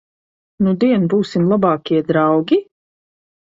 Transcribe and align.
Nudien 0.67 1.05
būsim 1.11 1.45
labākie 1.53 2.01
draugi? 2.11 2.61